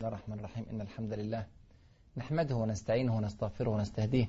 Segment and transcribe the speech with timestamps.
[0.00, 0.64] الله الرحمن الرحيم.
[0.72, 1.46] إن الحمد لله
[2.16, 4.26] نحمده ونستعينه ونستغفره ونستهديه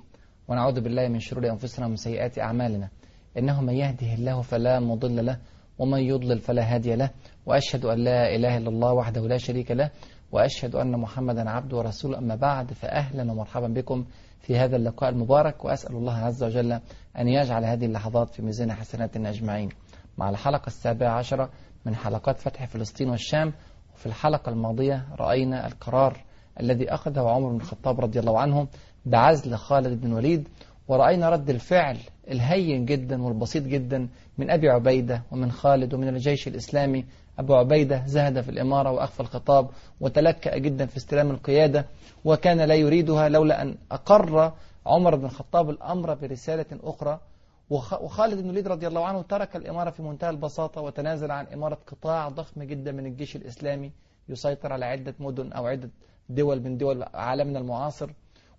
[0.47, 2.89] ونعوذ بالله من شرور أنفسنا ومن سيئات أعمالنا.
[3.37, 5.37] إنه من يهده الله فلا مضل له
[5.79, 7.09] ومن يضلل فلا هادي له
[7.45, 9.91] وأشهد أن لا إله إلا الله وحده لا شريك له
[10.31, 12.17] وأشهد أن محمدا عبده ورسوله.
[12.17, 14.05] أما بعد فأهلا ومرحبا بكم
[14.39, 16.71] في هذا اللقاء المبارك وأسأل الله عز وجل
[17.17, 19.69] أن يجعل هذه اللحظات في ميزان حسناتنا أجمعين.
[20.17, 21.49] مع الحلقة السابعة عشرة
[21.85, 23.53] من حلقات فتح فلسطين والشام
[23.99, 26.17] وفي الحلقة الماضية رأينا القرار
[26.59, 28.67] الذي أخذه عمر بن الخطاب رضي الله عنه
[29.05, 30.47] بعزل خالد بن الوليد
[30.87, 31.97] ورأينا رد الفعل
[32.31, 37.05] الهين جدا والبسيط جدا من أبي عبيدة ومن خالد ومن الجيش الإسلامي.
[37.39, 39.69] أبو عبيدة زهد في الإمارة وأخفى الخطاب
[40.01, 41.85] وتلكأ جدا في استلام القيادة
[42.25, 44.53] وكان لا يريدها لولا أن أقر
[44.85, 47.19] عمر بن الخطاب الأمر برسالة أخرى
[47.69, 52.29] وخالد بن الوليد رضي الله عنه ترك الإمارة في منتهى البساطة وتنازل عن إمارة قطاع
[52.29, 53.91] ضخم جدا من الجيش الإسلامي
[54.29, 55.89] يسيطر على عدة مدن أو عدة
[56.29, 58.09] دول من دول عالمنا المعاصر.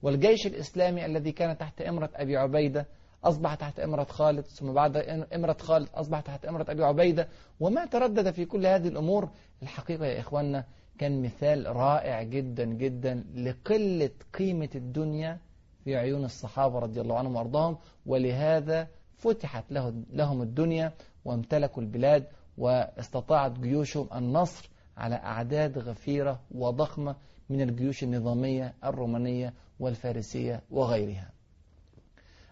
[0.03, 2.87] والجيش الإسلامي الذي كان تحت إمرة أبي عبيدة
[3.25, 4.97] أصبح تحت إمرة خالد ثم بعد
[5.35, 7.29] إمرة خالد أصبح تحت إمرة أبي عبيدة.
[7.61, 9.29] وما تردد في كل هذه الأمور
[9.63, 10.65] الحقيقة يا إخواننا
[10.99, 15.39] كان مثال رائع جدا جدا لقلة قيمة الدنيا
[15.85, 17.77] في عيون الصحابة رضي الله عنهم وأرضاهم.
[18.07, 18.89] ولهذا
[19.21, 19.65] فتحت
[20.13, 20.93] لهم الدنيا
[21.25, 22.27] وامتلكوا البلاد
[22.59, 27.17] واستطاعت جيوشهم النصر على أعداد غفيرة وضخمة
[27.49, 31.31] من الجيوش النظامية الرومانية والفارسية وغيرها.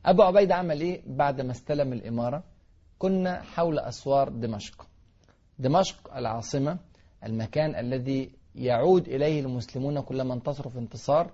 [0.06, 2.42] أبو عبيد عمل إيه بعد ما استلم الإمارة؟
[2.98, 4.86] كنا حول أسوار دمشق.
[5.58, 6.78] دمشق العاصمة
[7.24, 11.30] المكان الذي يعود إليه المسلمون كلما انتصروا في انتصار.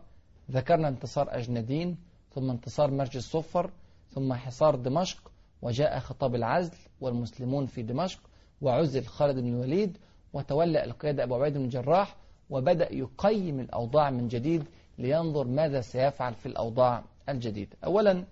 [0.50, 1.96] ذكرنا انتصار أجندين
[2.34, 3.70] ثم انتصار مرج الصفر
[4.10, 5.30] ثم حصار دمشق
[5.62, 8.20] وجاء خطاب العزل والمسلمون في دمشق
[8.62, 9.98] وعزل خالد بن الوليد
[10.33, 12.16] وتولى القيادة أبو عبيد بن الجراح
[12.50, 14.64] وبدأ يقيم الأوضاع من جديد
[14.98, 17.77] لينظر ماذا سيفعل في الأوضاع الجديدة.
[17.84, 18.24] أولا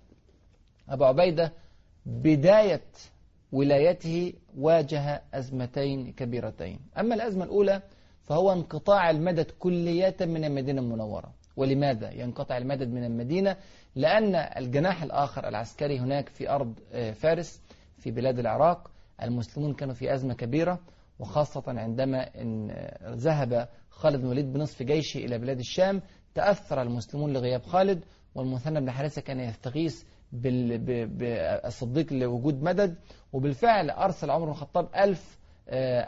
[0.89, 1.51] أبو عبيدة
[2.05, 2.81] بداية
[3.51, 6.79] ولايته واجه أزمتين كبيرتين.
[6.99, 7.81] أما الأزمة الأولى
[8.23, 11.33] فهو انقطاع المدد كلية من المدينة المنورة.
[11.57, 13.55] ولماذا ينقطع المدد من المدينة؟
[13.95, 16.73] لأن الجناح الآخر العسكري هناك في أرض
[17.13, 17.61] فارس
[17.97, 18.91] في بلاد العراق
[19.23, 20.79] المسلمون كانوا في أزمة كبيرة
[21.19, 22.71] وخاصة عندما إن
[23.05, 26.01] ذهب خالد بن الوليد بنصف جيشه إلى بلاد الشام
[26.35, 28.03] تأثر المسلمون لغياب خالد
[28.35, 32.95] والمثنى بن حارثة كان يستغيث بالصديق لوجود مدد
[33.33, 35.37] وبالفعل أرسل عمر بن الخطاب ألف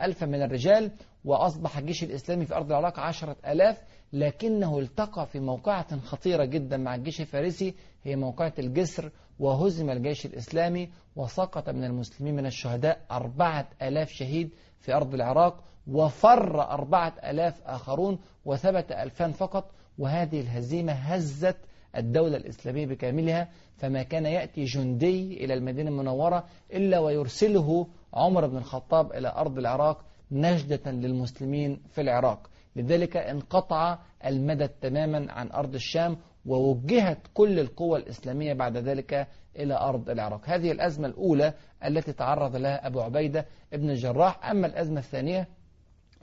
[0.05, 0.91] ألف من الرجال
[1.25, 3.81] وأصبح الجيش الإسلامي في أرض العراق عشرة ألاف
[4.13, 7.73] لكنه التقى في موقعة خطيرة جدا مع الجيش الفارسي
[8.03, 14.49] هي موقعة الجسر وهزم الجيش الإسلامي وسقط من المسلمين من الشهداء أربعة ألاف شهيد
[14.79, 21.57] في أرض العراق وفر أربعة ألاف آخرون وثبت ألفان فقط وهذه الهزيمة هزت
[21.97, 29.11] الدولة الإسلامية بكاملها فما كان يأتي جندي إلى المدينة المنورة إلا ويرسله عمر بن الخطاب
[29.13, 32.49] إلى أرض العراق نجدة للمسلمين في العراق.
[32.75, 40.09] لذلك انقطع المدد تماما عن أرض الشام ووجهت كل القوى الإسلامية بعد ذلك إلى أرض
[40.09, 40.41] العراق.
[40.49, 41.53] هذه الأزمة الأولى
[41.85, 44.49] التي تعرض لها أبو عبيدة ابن الجراح.
[44.49, 45.47] أما الأزمة الثانية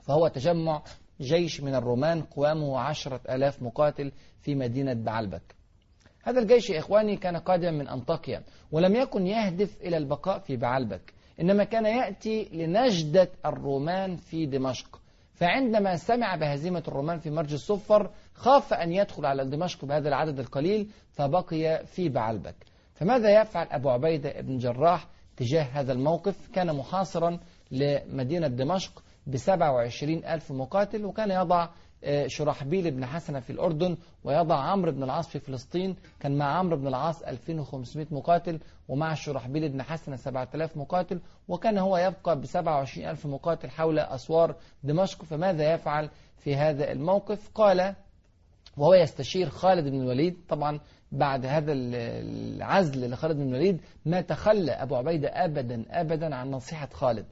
[0.01, 0.83] فهو تجمع
[1.21, 4.11] جيش من الرومان قوامه عشرة ألاف مقاتل
[4.41, 5.55] في مدينة بعلبك.
[6.23, 11.13] هذا الجيش يا إخواني كان قادما من أنطاكيا ولم يكن يهدف إلى البقاء في بعلبك
[11.41, 15.02] إنما كان يأتي لنجدة الرومان في دمشق.
[15.43, 20.89] فعندما سمع بهزيمة الرومان في مرج الصفر خاف أن يدخل على دمشق بهذا العدد القليل
[21.11, 22.55] فبقي في بعلبك.
[22.93, 27.39] فماذا يفعل أبو عبيدة بن جراح تجاه هذا الموقف؟ كان محاصرا
[27.71, 31.67] لمدينة دمشق بسبع وعشرين ألف مقاتل وكان يضع
[32.27, 35.95] شرحبيل بن حسنة في الأردن ويضع عمرو بن العاص في فلسطين.
[36.19, 41.21] كان مع عمرو بن العاص 2500 مقاتل ومع شرحبيل بن حسنة 7000 مقاتل.
[41.47, 45.23] وكان هو يبقى ب 27 ألف مقاتل حول أسوار دمشق.
[45.23, 47.95] فماذا يفعل في هذا الموقف؟ قال
[48.77, 50.37] وهو يستشير خالد بن الوليد.
[50.49, 50.79] طبعا
[51.11, 57.25] بعد هذا العزل لخالد بن الوليد ما تخلى أبو عبيدة أبدا أبدا عن نصيحة خالد.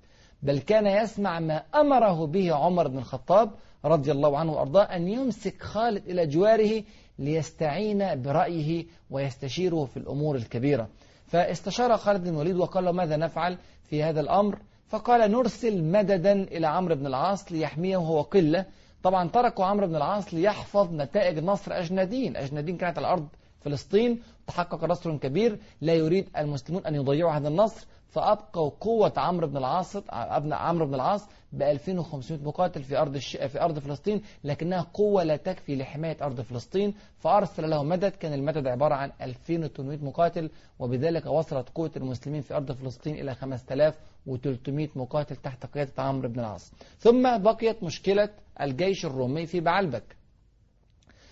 [0.43, 3.51] بل كان يسمع ما أمره به عمر بن الخطاب
[3.85, 6.83] رضي الله عنه وأرضاه أن يمسك خالد إلى جواره
[7.19, 10.87] ليستعين برأيه ويستشيره في الأمور الكبيرة.
[11.27, 13.57] فاستشار خالد بن الوليد وقال له ماذا نفعل
[13.89, 18.65] في هذا الأمر؟ فقال نرسل مددا إلى عمرو بن العاص ليحميه وهو قلة
[19.03, 22.37] طبعا تركوا عمرو بن العاص ليحفظ نتائج نصر أجندين.
[22.37, 23.27] أجندين كانت الأرض
[23.61, 29.57] فلسطين تحقق نصر كبير لا يريد المسلمون أن يضيعوا هذا النصر فأبقوا قوة عمرو بن
[29.57, 33.37] العاص ابن عمرو بن العاص ب 2500 مقاتل في أرض الش...
[33.37, 38.67] في أرض فلسطين لكنها قوة لا تكفي لحماية أرض فلسطين فأرسل له مدد كان المدد
[38.67, 40.49] عبارة عن 2800 مقاتل
[40.79, 46.71] وبذلك وصلت قوة المسلمين في أرض فلسطين إلى 5300 مقاتل تحت قيادة عمرو بن العاص.
[46.99, 48.29] ثم بقيت مشكلة
[48.61, 50.03] الجيش الرومي في بعلبك.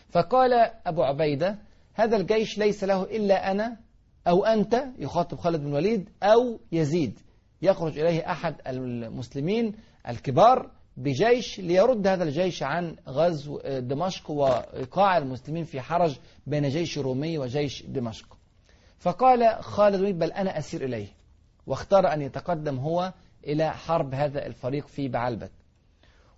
[0.10, 0.54] فقال
[0.86, 1.56] أبو عبيدة
[2.00, 3.78] هذا الجيش ليس له إلا أنا
[4.28, 7.20] أو أنت يخاطب خالد بن الوليد أو يزيد.
[7.62, 9.74] يخرج إليه أحد المسلمين
[10.10, 17.38] الكبار بجيش ليرد هذا الجيش عن غزو دمشق وإيقاع المسلمين في حرج بين جيش رومي
[17.38, 18.38] وجيش دمشق.
[19.00, 21.08] فقال خالد بن بل أنا أسير إليه.
[21.68, 23.14] واختار أن يتقدم هو
[23.48, 25.52] إلى حرب هذا الفريق في بعلبك.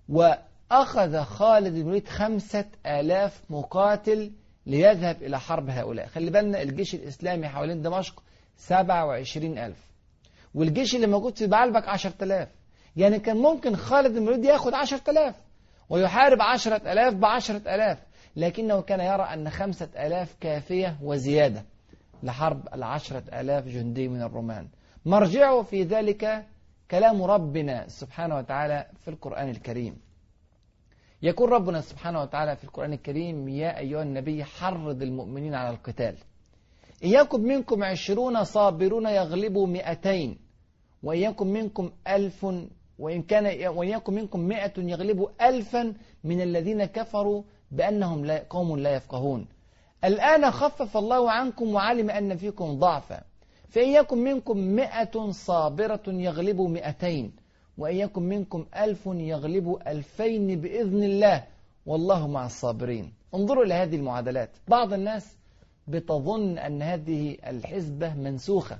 [0.09, 4.31] وأخذ خالد بن الوليد خمسة آلاف مقاتل
[4.65, 6.07] ليذهب إلى حرب هؤلاء.
[6.07, 8.23] خلي بالنا الجيش الإسلامي حوالين دمشق
[8.57, 9.77] 27 ألف.
[10.55, 12.49] والجيش اللي موجود في بعلبك 10000
[12.95, 15.35] يعني كان ممكن خالد بن الوليد ياخد 10000
[15.89, 17.97] ويحارب 10000 ب 10000
[18.35, 21.63] لكنه كان يرى أن 5000 كافية وزيادة
[22.23, 24.67] لحرب العشرة آلاف جندي من الرومان.
[25.05, 26.45] مرجعه في ذلك
[26.91, 29.97] كلام ربنا سبحانه وتعالى في القرآن الكريم.
[31.23, 36.15] يقول ربنا سبحانه وتعالى في القرآن الكريم يا أيها النبي حرض المؤمنين على القتال.
[37.03, 40.37] يكن منكم عشرون صابرون يغلبوا مئتين
[41.03, 42.45] وإن يكن منكم ألف
[42.99, 49.47] وإن, كان وإن يكن منكم مئة يغلبوا ألفا من الذين كفروا بأنهم قوم لا يفقهون.
[50.03, 53.23] الآن خفف الله عنكم وعلم أن فيكم ضعفا.
[53.69, 57.40] فإن يكن منكم مئة صابرة يغلبوا مئتين
[57.81, 61.43] وإن يكن منكم ألف يغلبوا ألفين بإذن الله
[61.85, 63.13] والله مع الصابرين.
[63.35, 64.49] انظروا إلى هذه المعادلات.
[64.67, 65.37] بعض الناس
[65.87, 68.79] بتظن أن هذه الحسبة منسوخة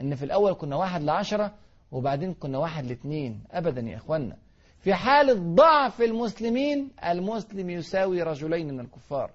[0.00, 1.54] أن في الأول كنا واحد لعشرة
[1.92, 3.40] وبعدين كنا واحد لاثنين.
[3.50, 4.36] أبدا يا إخوانا
[4.80, 9.30] في حالة ضعف المسلمين المسلم يساوي رجلين من الكفار.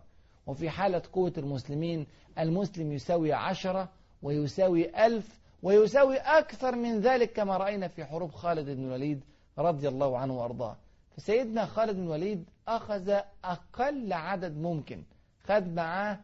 [0.47, 2.07] وفي حالة قوة المسلمين
[2.39, 3.89] المسلم يساوي عشرة
[4.21, 9.23] ويساوي ألف ويساوي أكثر من ذلك كما رأينا في حروب خالد بن الوليد
[9.57, 10.77] رضي الله عنه وأرضاه.
[11.17, 15.03] فسيدنا خالد بن الوليد أخذ أقل عدد ممكن
[15.43, 16.19] خد معاه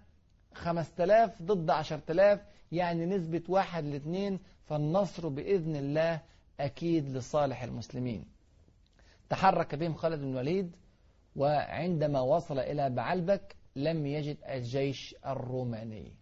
[0.53, 2.39] 5000 ضد 10000
[2.71, 6.21] يعني نسبة واحد لاثنين فالنصر بإذن الله
[6.59, 8.25] أكيد لصالح المسلمين.
[9.29, 10.75] تحرك بهم خالد بن الوليد
[11.35, 16.13] وعندما وصل إلى بعلبك لم يجد الجيش الروماني.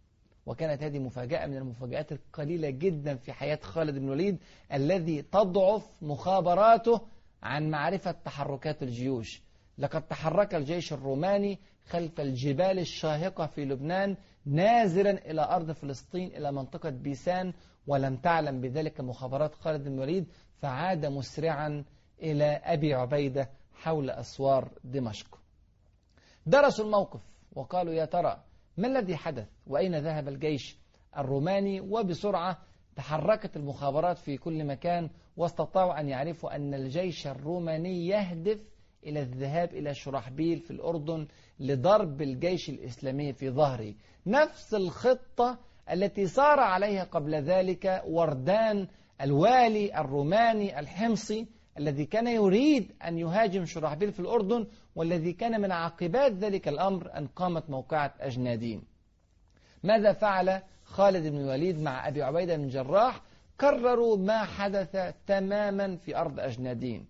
[0.47, 4.37] وكانت هذه مفاجأة من المفاجآت القليلة جدا في حياة خالد بن الوليد
[4.73, 7.01] الذي تضعف مخابراته
[7.43, 9.41] عن معرفة تحركات الجيوش.
[9.77, 16.89] لقد تحرك الجيش الروماني خلف الجبال الشاهقة في لبنان نازلا إلى أرض فلسطين إلى منطقة
[16.89, 17.53] بيسان
[17.87, 20.27] ولم تعلم بذلك مخابرات خالد بن الوليد
[20.61, 21.83] فعاد مسرعا
[22.21, 25.39] إلى أبي عبيدة حول أسوار دمشق.
[26.45, 27.21] درسوا الموقف
[27.55, 28.46] وقالوا يا ترى
[28.77, 30.77] ما الذي حدث؟ وأين ذهب الجيش
[31.17, 32.57] الروماني؟ وبسرعة
[32.95, 38.59] تحركت المخابرات في كل مكان واستطاعوا أن يعرفوا أن الجيش الروماني يهدف
[39.05, 41.27] إلى الذهاب إلى شرحبيل في الأردن
[41.59, 43.93] لضرب الجيش الإسلامي في ظهره.
[44.25, 45.57] نفس الخطة
[45.91, 48.87] التي سار عليها قبل ذلك وردان
[49.21, 51.47] الوالي الروماني الحمصي
[51.77, 57.27] الذي كان يريد أن يهاجم شرحبيل في الأردن والذي كان من عاقبات ذلك الأمر أن
[57.27, 58.83] قامت موقعة أجنادين.
[59.83, 63.21] ماذا فعل خالد بن الوليد مع أبي عبيدة بن جراح؟
[63.61, 67.05] كرروا ما حدث تماما في أرض أجنادين.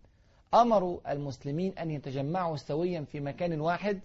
[0.53, 3.99] أمروا المسلمين أن يتجمعوا سويا في مكان واحد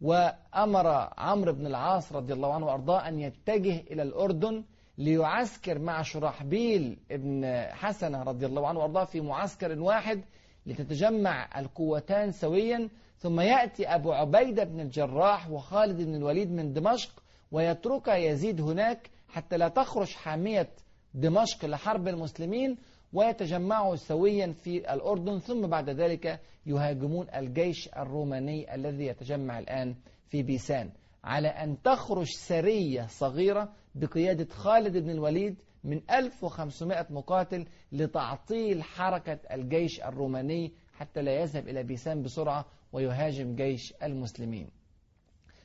[0.00, 0.86] وأمر
[1.18, 4.64] عمرو بن العاص رضي الله عنه وأرضاه أن يتجه إلى الأردن
[4.98, 10.24] ليعسكر مع شرحبيل ابن حسنة رضي الله عنه وأرضاه في معسكر واحد
[10.66, 18.08] لتتجمع القوتان سويا ثم يأتي أبو عبيدة بن الجراح وخالد بن الوليد من دمشق ويترك
[18.08, 20.68] يزيد هناك حتى لا تخرج حامية
[21.14, 22.76] دمشق لحرب المسلمين
[23.12, 29.94] ويتجمعوا سويا في الأردن ثم بعد ذلك يهاجمون الجيش الروماني الذي يتجمع الآن
[30.28, 30.90] في بيسان.
[31.24, 40.00] على أن تخرج سرية صغيرة بقيادة خالد بن الوليد من 1500 مقاتل لتعطيل حركة الجيش
[40.00, 44.70] الروماني حتى لا يذهب إلى بيسان بسرعة ويهاجم جيش المسلمين.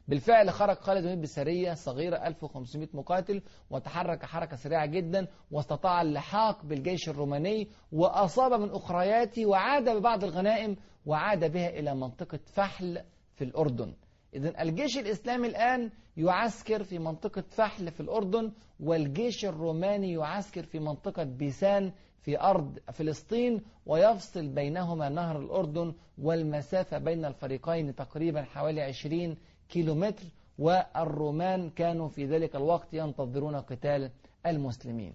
[0.07, 7.09] بالفعل خرج خالد بن بسرية صغيرة 1500 مقاتل وتحرك حركة سريعة جدا واستطاع اللحاق بالجيش
[7.09, 13.03] الروماني وأصاب من أخرياته وعاد ببعض الغنائم وعاد بها إلى منطقة فحل
[13.35, 13.93] في الأردن.
[14.33, 21.23] إذا الجيش الإسلامي الآن يعسكر في منطقة فحل في الأردن والجيش الروماني يعسكر في منطقة
[21.23, 29.37] بيسان في أرض فلسطين ويفصل بينهما نهر الأردن والمسافة بين الفريقين تقريبا حوالي 20
[29.69, 30.25] كيلومتر
[30.59, 34.11] والرومان كانوا في ذلك الوقت ينتظرون قتال
[34.45, 35.13] المسلمين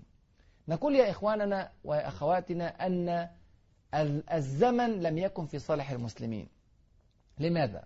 [0.68, 3.28] نقول يا إخواننا وأخواتنا أن
[4.32, 6.48] الزمن لم يكن في صالح المسلمين
[7.38, 7.84] لماذا؟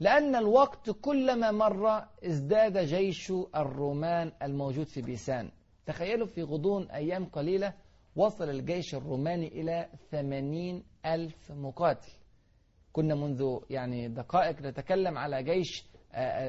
[0.00, 5.50] لأن الوقت كلما مر ازداد جيش الرومان الموجود في بيسان.
[5.86, 7.74] تخيلوا في غضون أيام قليلة
[8.16, 12.12] وصل الجيش الروماني إلى ثمانين ألف مقاتل.
[12.92, 15.84] كنا منذ يعني دقائق نتكلم على جيش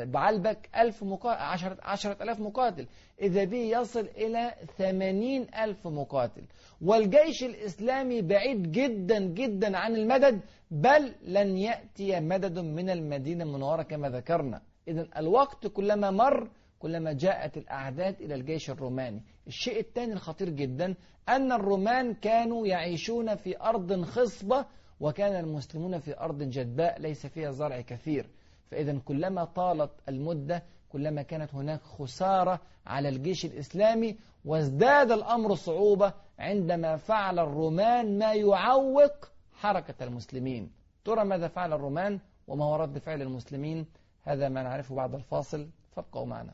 [0.04, 2.88] بعلبك ألف مقاتل عشرة, عشرة ألاف مقاتل.
[3.22, 6.44] إذا به يصل إلى ثمانين ألف مقاتل.
[6.82, 10.42] والجيش الإسلامي بعيد جدا جدا عن المدد
[10.72, 14.62] بل لن يأتي مدد من المدينة المنورة كما ذكرنا.
[14.88, 16.50] إذا الوقت كلما مر
[16.80, 19.22] كلما جاءت الأعداد إلى الجيش الروماني.
[19.48, 20.96] الشيء الثاني الخطير جدا
[21.30, 24.66] أن الرومان كانوا يعيشون في أرض خصبة
[25.00, 28.30] وكان المسلمون في أرض جدباء ليس فيها زرع كثير.
[28.72, 36.98] فإذا كلما طالت المدة كلما كانت هناك خسارة على الجيش الإسلامي وازداد الأمر صعوبة عندما
[36.98, 40.72] فعل الرومان ما يعوق حركة المسلمين.
[41.06, 43.86] ترى ماذا فعل الرومان وما هو رد فعل المسلمين؟
[44.24, 45.70] هذا ما نعرفه بعد الفاصل.
[45.96, 46.54] فابقوا معنا.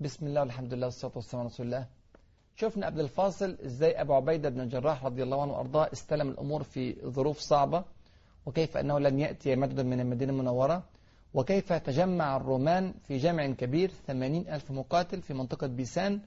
[0.00, 1.97] بسم الله والحمد لله والصلاة والسلام على رسول الله.
[2.60, 6.96] شفنا قبل الفاصل إزاي أبو عبيدة بن الجراح رضي الله عنه وأرضاه استلم الأمور في
[7.06, 7.84] ظروف صعبة
[8.46, 10.82] وكيف أنه لم يأتي مدد من المدينة المنورة
[11.34, 16.20] وكيف تجمع الرومان في جمع كبير ثمانين ألف مقاتل في منطقة بيسان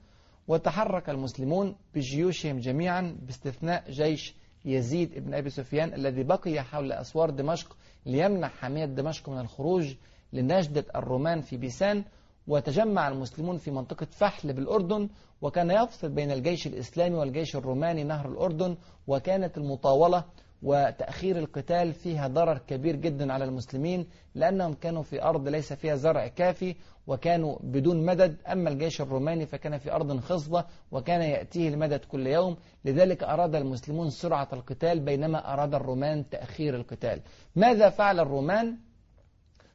[0.48, 4.34] وتحرك المسلمون بجيوشهم جميعا باستثناء جيش
[4.64, 9.94] يزيد بن أبي سفيان الذي بقي حول أسوار دمشق ليمنع حمية دمشق من الخروج
[10.32, 12.04] لنجدة الرومان في بيسان.
[12.46, 15.08] وتجمع المسلمون في منطقة فحل بالأردن
[15.42, 20.24] وكان يفصل بين الجيش الإسلامي والجيش الروماني نهر الأردن وكانت المطاولة
[20.62, 26.26] وتأخير القتال فيها ضرر كبير جدا على المسلمين لأنهم كانوا في أرض ليس فيها زرع
[26.26, 28.36] كافي وكانوا بدون مدد.
[28.46, 32.56] أما الجيش الروماني فكان في أرض خصبة وكان يأتيه المدد كل يوم.
[32.84, 37.20] لذلك أراد المسلمون سرعة القتال بينما أراد الرومان تأخير القتال.
[37.56, 38.76] ماذا فعل الرومان؟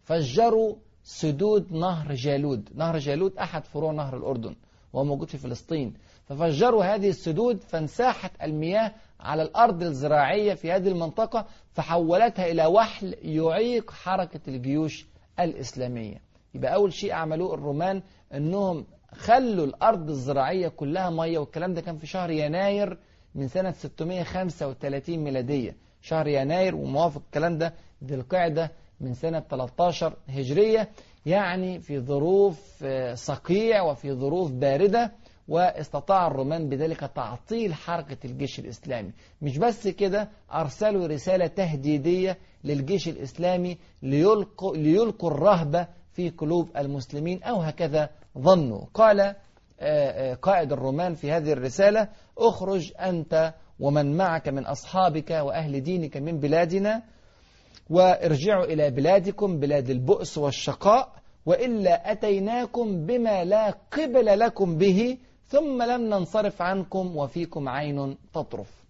[0.03, 0.75] فجروا
[1.09, 2.69] سدود نهر جالود.
[2.75, 4.55] نهر جالود أحد فروع نهر الأردن
[4.93, 5.93] وهو موجود في فلسطين.
[6.25, 13.91] ففجروا هذه السدود فانساحت المياه على الأرض الزراعية في هذه المنطقة فحولتها إلى وحل يعيق
[13.91, 15.05] حركة الجيوش
[15.39, 16.21] الإسلامية.
[16.53, 18.01] يبقى أول شيء عملوه الرومان
[18.33, 22.97] أنهم خلوا الأرض الزراعية كلها مية والكلام ده كان في شهر يناير
[23.35, 25.75] من سنة 635 ميلادية.
[26.01, 27.73] شهر يناير وموافق الكلام ده
[28.03, 28.71] ذي القعدة
[29.01, 30.89] من سنة 13 هجرية
[31.25, 35.12] يعني في ظروف صقيع وفي ظروف باردة
[35.48, 39.12] واستطاع الرومان بذلك تعطيل حركة الجيش الإسلامي.
[39.42, 47.62] مش بس كده أرسلوا رسالة تهديدية للجيش الإسلامي ليلقوا, ليلقوا الرهبة في قلوب المسلمين أو
[47.62, 48.82] هكذا ظنوا.
[48.94, 49.36] قال
[50.42, 57.04] قائد الرومان في هذه الرسالة أخرج أنت ومن معك من أصحابك وأهل دينك من بلادنا
[57.89, 61.13] وارجعوا إلى بلادكم بلاد البؤس والشقاء
[61.46, 65.17] وإلا أتيناكم بما لا قبل لكم به
[65.48, 68.84] ثم لم ننصرف عنكم وفيكم عين تطرف.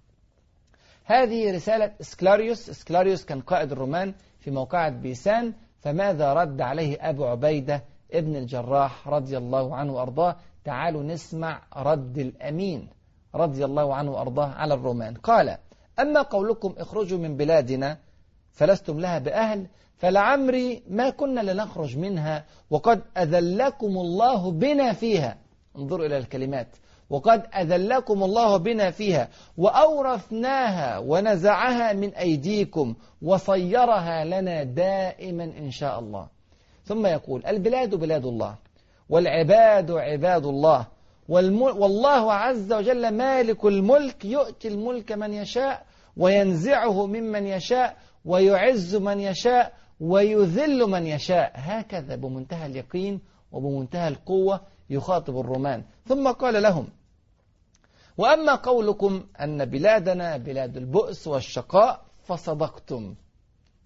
[1.06, 2.70] هذه رسالة إسكلاريوس.
[2.70, 9.38] إسكلاريوس كان قائد الرومان في موقعة بيسان فماذا رد عليه أبو عبيدة ابن الجراح رضي
[9.38, 10.36] الله عنه وأرضاه؟
[10.66, 12.90] تعالوا نسمع رد الأمين
[13.36, 15.14] رضي الله عنه وأرضاه على الرومان.
[15.14, 15.58] قال
[16.00, 17.98] أما قولكم اخرجوا من بلادنا
[18.58, 25.38] فلستم لها بأهل فلعمري ما كنا لنخرج منها وقد أذلكم الله بنا فيها.
[25.78, 26.68] انظروا إلى الكلمات.
[27.10, 36.28] وقد أذلكم الله بنا فيها وأورثناها ونزعها من أيديكم وصيرها لنا دائما إن شاء الله.
[36.86, 38.56] ثم يقول البلاد بلاد الله
[39.10, 40.86] والعباد عباد الله
[41.30, 45.86] والله عز وجل مالك الملك يؤتي الملك من يشاء
[46.18, 51.52] وينزعه ممن يشاء ويعز من يشاء ويذل من يشاء.
[51.56, 55.84] هكذا بمنتهى اليقين وبمنتهى القوة يخاطب الرومان.
[56.08, 56.88] ثم قال لهم
[58.18, 63.16] وأما قولكم أن بلادنا بلاد البؤس والشقاء فصدقتم.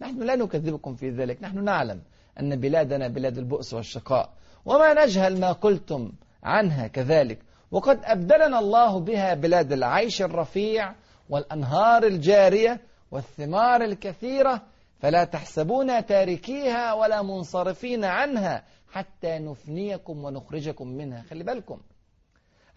[0.01, 2.01] نحن لا نكذبكم في ذلك نحن نعلم
[2.39, 4.29] أن بلادنا بلاد البؤس والشقاء.
[4.65, 6.11] وما نجهل ما قلتم
[6.43, 7.39] عنها كذلك.
[7.71, 10.95] وقد أبدلنا الله بها بلاد العيش الرفيع
[11.29, 12.81] والأنهار الجارية
[13.11, 14.61] والثمار الكثيرة
[14.99, 21.21] فلا تحسبونا تاركيها ولا منصرفين عنها حتى نفنيكم ونخرجكم منها.
[21.21, 21.81] خلي بالكم.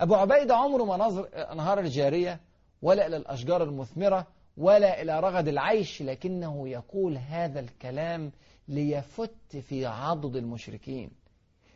[0.01, 2.41] أبو عبيدة عمره ما نظر أنهار الجارية
[2.83, 4.27] ولا إلى الأشجار المثمرة
[4.57, 8.33] ولا إلى رغد العيش لكنه يقول هذا الكلام
[8.69, 11.11] ليفت في عضد المشركين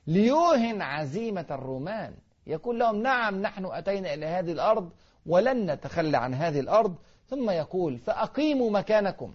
[0.06, 2.14] ليوهن عزيمة الرومان.
[2.46, 4.90] يقول لهم نعم نحن أتينا إلى هذه الأرض
[5.26, 6.94] ولن نتخلى عن هذه الأرض
[7.28, 9.34] ثم يقول فأقيموا مكانكم.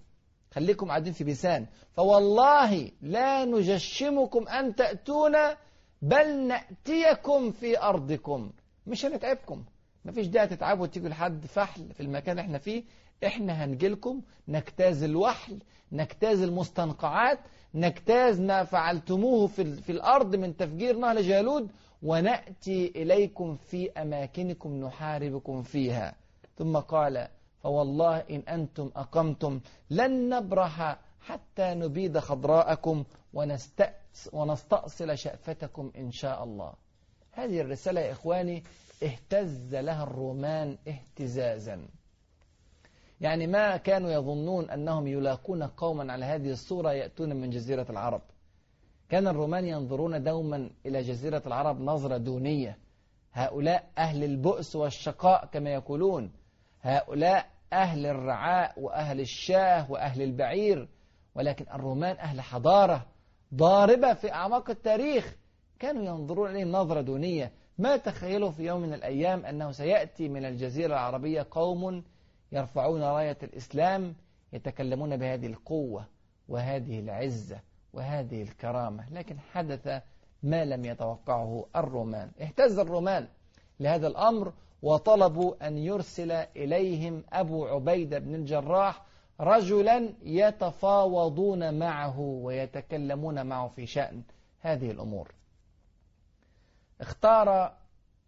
[0.51, 1.65] خليكم قاعدين في بيسان.
[1.93, 5.57] فوالله لا نجشمكم أن تأتونا
[6.01, 8.51] بل نأتيكم في أرضكم.
[8.87, 9.63] مش هنتعبكم.
[10.05, 12.83] مفيش داعي تتعبوا تيجوا لحد فحل في المكان اللي إحنا فيه.
[13.25, 14.21] إحنا هنجيلكم.
[14.47, 15.59] نجتاز الوحل
[15.91, 17.39] نجتاز المستنقعات
[17.75, 21.69] نجتاز ما فعلتموه في, في الأرض من تفجير نهر جالود
[22.03, 26.15] ونأتي إليكم في أماكنكم نحاربكم فيها.
[26.57, 27.27] ثم قال
[27.63, 33.03] فوالله إن أنتم أقمتم لن نبرح حتى نبيد خضراءكم
[34.33, 36.73] ونستأصل شأفتكم إن شاء الله.
[37.31, 38.63] هذه الرسالة يا إخواني
[39.03, 41.87] اهتز لها الرومان اهتزازا.
[43.21, 48.21] يعني ما كانوا يظنون أنهم يلاقون قوما على هذه الصورة يأتون من جزيرة العرب.
[49.09, 52.77] كان الرومان ينظرون دوما إلى جزيرة العرب نظرة دونية.
[53.33, 56.31] هؤلاء أهل البؤس والشقاء كما يقولون.
[56.81, 60.87] هؤلاء أهل الرعاء وأهل الشاه وأهل البعير
[61.35, 63.05] ولكن الرومان أهل حضارة
[63.55, 65.35] ضاربة في أعماق التاريخ.
[65.79, 67.51] كانوا ينظرون إليهم نظرة دونية.
[67.77, 72.03] ما تخيلوا في يوم من الأيام أنه سيأتي من الجزيرة العربية قوم
[72.51, 74.15] يرفعون راية الإسلام
[74.53, 76.07] يتكلمون بهذه القوة
[76.49, 77.59] وهذه العزة
[77.93, 79.09] وهذه الكرامة.
[79.11, 80.01] لكن حدث
[80.43, 82.31] ما لم يتوقعه الرومان.
[82.41, 83.27] اهتز الرومان
[83.79, 84.53] لهذا الأمر
[84.83, 89.05] وطلبوا أن يرسل إليهم أبو عبيدة بن الجراح
[89.39, 94.23] رجلا يتفاوضون معه ويتكلمون معه في شأن
[94.61, 95.31] هذه الأمور.
[97.01, 97.73] اختار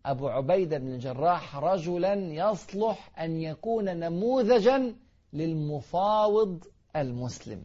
[0.06, 4.96] أبو عبيدة بن الجراح رجلا يصلح أن يكون نموذجا
[5.34, 6.64] للمفاوض
[6.96, 7.64] المسلم.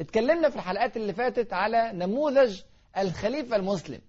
[0.00, 2.62] اتكلمنا في الحلقات اللي فاتت على نموذج
[2.98, 4.00] الخليفة المسلم.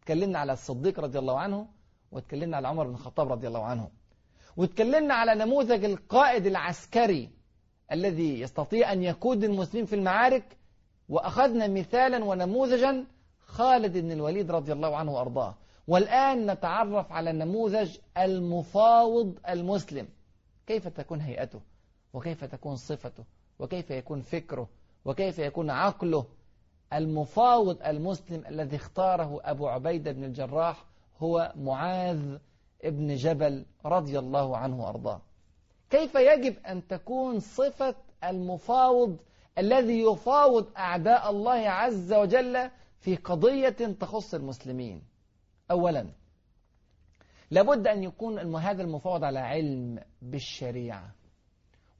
[0.00, 1.66] اتكلمنا على الصديق رضي الله عنه
[2.14, 3.90] واتكلمنا على عمر بن الخطاب رضي الله عنه.
[4.56, 7.30] واتكلمنا على نموذج القائد العسكري
[7.92, 10.56] الذي يستطيع أن يقود المسلمين في المعارك
[11.08, 13.04] وأخذنا مثالا ونموذجا
[13.40, 15.54] خالد بن الوليد رضي الله عنه وأرضاه.
[15.88, 20.08] والآن نتعرف على نموذج المفاوض المسلم.
[20.66, 21.60] كيف تكون هيئته؟
[22.12, 23.24] وكيف تكون صفته؟
[23.58, 24.68] وكيف يكون فكره؟
[25.04, 26.26] وكيف يكون عقله؟
[26.92, 30.84] المفاوض المسلم الذي اختاره أبو عبيدة بن الجراح
[31.18, 32.38] هو معاذ
[32.84, 35.22] ابن جبل رضي الله عنه وأرضاه.
[35.90, 39.16] كيف يجب أن تكون صفة المفاوض
[39.58, 43.68] الذي يفاوض أعداء الله عز وجل في قضية
[44.00, 45.02] تخص المسلمين؟
[45.70, 46.10] أولا
[47.50, 51.14] لابد أن يكون هذا المفاوض على علم بالشريعة.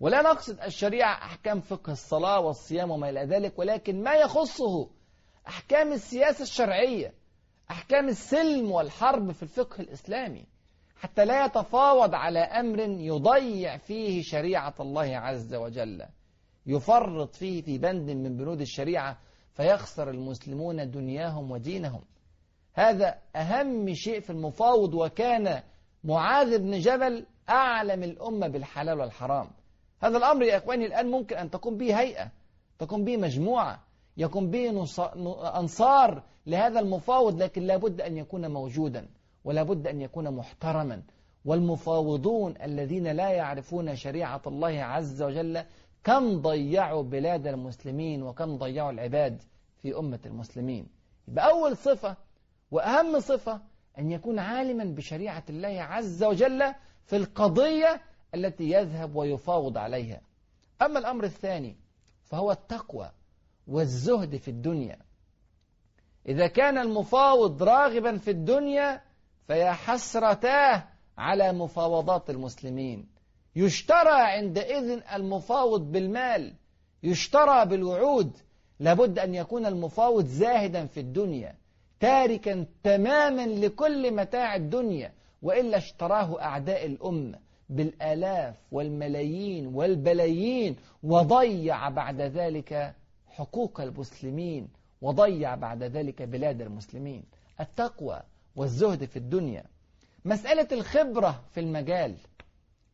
[0.00, 4.90] ولا نقصد الشريعة أحكام فقه الصلاة والصيام وما إلى ذلك ولكن ما يخصه
[5.48, 7.14] أحكام السياسة الشرعية.
[7.70, 10.44] أحكام السلم والحرب في الفقه الإسلامي
[10.96, 16.06] حتى لا يتفاوض على أمر يضيع فيه شريعة الله عز وجل
[16.66, 19.18] يفرط فيه في بند من بنود الشريعة
[19.52, 22.02] فيخسر المسلمون دنياهم ودينهم.
[22.74, 25.62] هذا أهم شيء في المفاوض وكان
[26.04, 29.50] معاذ بن جبل أعلم الأمة بالحلال والحرام.
[30.00, 32.30] هذا الأمر يا إخواني الآن ممكن أن تقوم به هيئة
[32.78, 33.82] تقوم به مجموعة
[34.16, 34.70] يقوم به
[35.58, 39.08] أنصار لهذا المفاوض لكن لابد أن يكون موجودا
[39.44, 41.02] ولابد أن يكون محترما.
[41.44, 45.64] والمفاوضون الذين لا يعرفون شريعة الله عز وجل
[46.04, 49.42] كم ضيعوا بلاد المسلمين وكم ضيعوا العباد
[49.82, 50.88] في أمة المسلمين؟
[51.28, 52.16] بأول صفة
[52.70, 53.60] وأهم صفة
[53.98, 58.02] أن يكون عالما بشريعة الله عز وجل في القضية
[58.34, 60.20] التي يذهب ويفاوض عليها.
[60.82, 61.76] أما الأمر الثاني
[62.22, 63.10] فهو التقوى
[63.66, 64.98] والزهد في الدنيا.
[66.28, 69.00] إذا كان المفاوض راغبا في الدنيا
[69.46, 70.84] فيا حسرتاه
[71.18, 73.06] على مفاوضات المسلمين.
[73.56, 76.54] يشترى عندئذ المفاوض بالمال
[77.02, 78.36] يشترى بالوعود.
[78.80, 81.54] لابد أن يكون المفاوض زاهدا في الدنيا
[82.00, 92.94] تاركا تماما لكل متاع الدنيا وإلا اشتراه أعداء الأمة بالآلاف والملايين والبلايين وضيع بعد ذلك
[93.28, 94.68] حقوق المسلمين.
[95.00, 97.24] وضيع بعد ذلك بلاد المسلمين.
[97.60, 98.22] التقوى
[98.56, 99.64] والزهد في الدنيا.
[100.24, 102.16] مسألة الخبرة في المجال.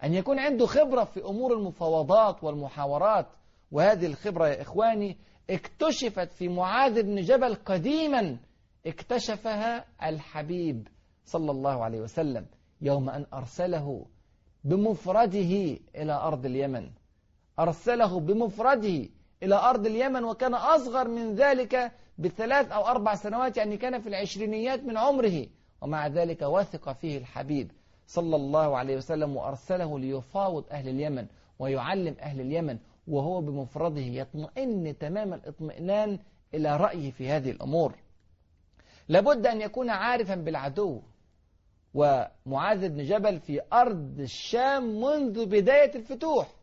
[0.05, 3.27] أن يكون عنده خبرة في أمور المفاوضات والمحاورات.
[3.73, 5.17] وهذه الخبرة يا إخواني
[5.51, 8.39] اكتشفت في معاذ بن جبل قديما
[8.87, 10.89] اكتشفها الحبيب
[11.25, 12.47] صلى الله عليه وسلم
[12.81, 14.07] يوم أن أرسله
[14.65, 16.91] بمفرده إلى أرض اليمن.
[17.59, 19.09] أرسله بمفرده
[19.43, 24.85] إلى أرض اليمن وكان أصغر من ذلك بثلاث أو أربع سنوات يعني كان في العشرينيات
[24.85, 25.47] من عمره.
[25.81, 27.71] ومع ذلك وثق فيه الحبيب
[28.07, 31.27] صلى الله عليه وسلم وأرسله ليفاوض أهل اليمن
[31.59, 36.19] ويعلم أهل اليمن وهو بمفرده يطمئن تمام الاطمئنان
[36.55, 37.95] إلى رأيه في هذه الأمور.
[39.09, 41.03] لابد أن يكون عارفا بالعدو.
[41.95, 46.60] ومعاذ بن جبل في أرض الشام منذ بداية الفتوح.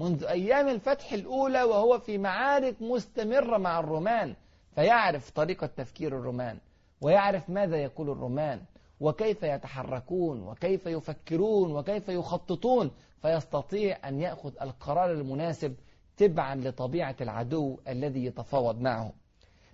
[0.00, 4.34] منذ أيام الفتح الأولى وهو في معارك مستمرة مع الرومان
[4.74, 6.58] فيعرف طريقة تفكير الرومان
[7.00, 8.60] ويعرف ماذا يقول الرومان
[9.00, 12.90] وكيف يتحركون وكيف يفكرون وكيف يخططون
[13.22, 15.74] فيستطيع أن يأخذ القرار المناسب
[16.16, 19.12] تبعا لطبيعة العدو الذي يتفاوض معه.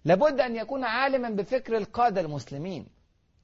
[0.05, 2.87] لابد أن يكون عالما بفكر القادة المسلمين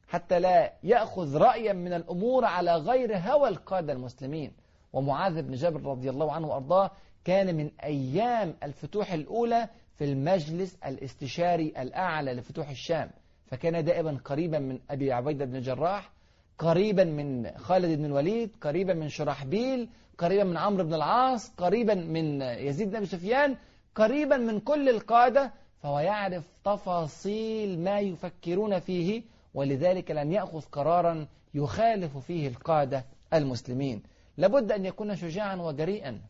[0.09, 4.62] حتى لا يأخذ رأيا من الأمور على غير هوى القادة المسلمين.
[4.93, 6.91] ومعاذ بن جبل رضي الله عنه وأرضاه
[7.25, 13.11] كان من أيام الفتوح الأولى في المجلس الاستشاري الأعلى لفتوح الشام
[13.47, 16.11] فكان دائما قريبا من أبي عبيدة بن الجراح
[16.59, 22.43] قريبا من خالد بن الوليد قريبا من شرحبيل قريبا من عمرو بن العاص قريبا من
[22.43, 23.57] يزيد بن سفيان
[23.95, 25.53] قريبا من كل القادة
[25.83, 29.23] فهو يعرف تفاصيل ما يفكرون فيه
[29.55, 34.03] ولذلك لن يأخذ قرارا يخالف فيه القادة المسلمين.
[34.37, 36.21] لابد أن يكون شجاعا وجريئا.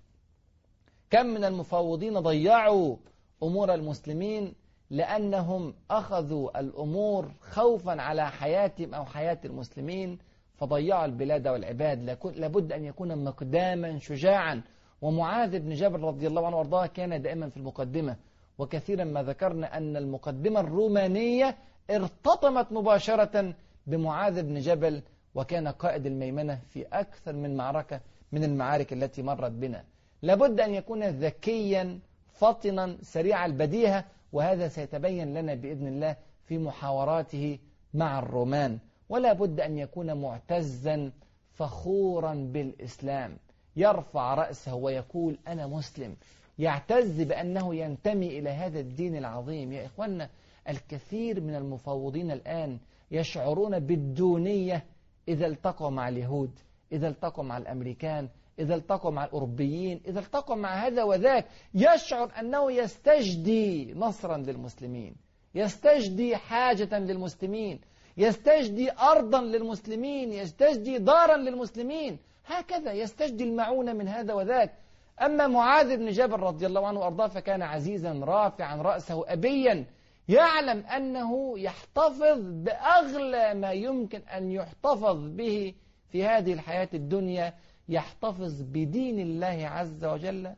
[1.11, 2.97] كم من المفاوضين ضيعوا
[3.43, 4.55] أمور المسلمين
[4.91, 10.19] لأنهم أخذوا الأمور خوفا على حياتهم أو حياة المسلمين
[10.57, 12.19] فضيعوا البلاد والعباد.
[12.37, 14.63] لابد أن يكون مقداما شجاعا.
[15.03, 18.17] ومعاذ بن جبل رضي الله عنه وأرضاه كان دائما في المقدمة.
[18.59, 21.57] وكثيرا ما ذكرنا أن المقدمة الرومانية
[21.91, 23.55] ارتطمت مباشرة
[23.87, 25.03] بمعاذ بن جبل
[25.35, 28.01] وكان قائد الميمنة في أكثر من معركة
[28.33, 29.85] من المعارك التي مرت بنا.
[30.23, 31.99] لابد أن يكون ذكيا
[32.33, 37.59] فطنا سريع البديهة وهذا سيتبين لنا بإذن الله في محاوراته
[37.95, 38.79] مع الرومان.
[39.09, 41.13] ولا بد أن يكون معتزا
[41.53, 43.37] فخورا بالإسلام.
[43.77, 46.17] يرفع رأسه ويقول أنا مسلم.
[46.59, 49.73] يعتز بأنه ينتمي إلى هذا الدين العظيم.
[49.73, 50.29] يا إخوانا
[50.69, 52.79] الكثير من المفوضين الآن
[53.11, 54.85] يشعرون بالدونية
[55.29, 56.51] إذا التقوا مع اليهود
[56.93, 62.73] إذا التقوا مع الأمريكان إذا التقوا مع الأوروبيين إذا التقوا مع هذا وذاك يشعر أنه
[62.73, 65.17] يستجدي نصرا للمسلمين
[65.55, 67.81] يستجدي حاجة للمسلمين
[68.17, 72.19] يستجدي أرضا للمسلمين يستجدي دارا للمسلمين.
[72.47, 74.75] هكذا يستجدي المعونة من هذا وذاك.
[75.23, 79.87] أما معاذ بن جبل رضي الله عنه وأرضاه فكان عزيزا رافعا رأسه أبيا
[80.29, 85.75] يعلم أنه يحتفظ بأغلى ما يمكن أن يحتفظ به
[86.09, 87.55] في هذه الحياة الدنيا
[87.89, 90.55] يحتفظ بدين الله عز وجل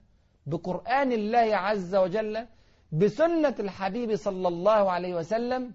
[0.46, 2.46] بقرآن الله عز وجل
[2.92, 5.74] بسنة الحبيب صلى الله عليه وسلم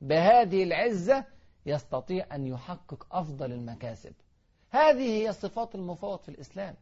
[0.00, 1.24] بهذه العزة
[1.66, 4.12] يستطيع أن يحقق أفضل المكاسب.
[4.70, 6.74] هذه هي صفات المفاوض في الإسلام.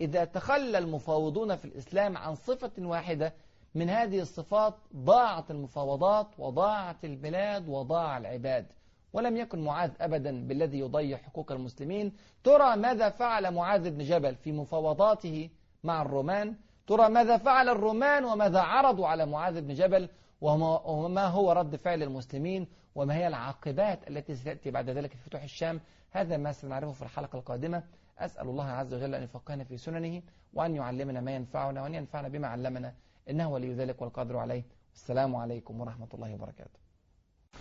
[0.00, 3.34] إذا تخلى المفاوضون في الإسلام عن صفة واحدة
[3.74, 8.66] من هذه الصفات ضاعت المفاوضات وضاعت البلاد وضاع العباد.
[9.12, 12.12] ولم يكن معاذ أبدا بالذي يضيع حقوق المسلمين.
[12.44, 15.50] ترى ماذا فعل معاذ بن جبل في مفاوضاته
[15.84, 16.56] مع الرومان؟
[16.86, 20.08] ترى ماذا فعل الرومان وماذا عرضوا على معاذ بن جبل؟
[20.40, 25.80] وما هو رد فعل المسلمين؟ وما هي العاقبات التي ستأتي بعد ذلك في فتوح الشام؟
[26.10, 27.82] هذا ما سنعرفه في الحلقة القادمة.
[28.18, 30.22] أسأل الله عز وجل أن يفقهنا في سننه
[30.54, 32.94] وأن يعلمنا ما ينفعنا وأن ينفعنا بما علمنا.
[33.30, 34.64] إنه ولي ذلك والقادر عليه.
[34.94, 36.81] السلام عليكم ورحمة الله وبركاته.